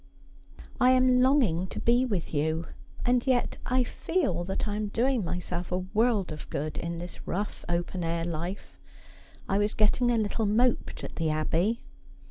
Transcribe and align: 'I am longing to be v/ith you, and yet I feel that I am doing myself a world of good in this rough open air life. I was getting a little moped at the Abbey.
'I 0.79 0.89
am 0.93 1.21
longing 1.21 1.67
to 1.67 1.79
be 1.79 2.05
v/ith 2.05 2.33
you, 2.33 2.65
and 3.05 3.27
yet 3.27 3.57
I 3.67 3.83
feel 3.83 4.43
that 4.45 4.67
I 4.67 4.75
am 4.75 4.87
doing 4.87 5.23
myself 5.23 5.71
a 5.71 5.77
world 5.77 6.31
of 6.31 6.49
good 6.49 6.79
in 6.79 6.97
this 6.97 7.27
rough 7.27 7.63
open 7.69 8.03
air 8.03 8.25
life. 8.25 8.79
I 9.47 9.59
was 9.59 9.75
getting 9.75 10.09
a 10.09 10.17
little 10.17 10.47
moped 10.47 11.03
at 11.03 11.17
the 11.17 11.29
Abbey. 11.29 11.81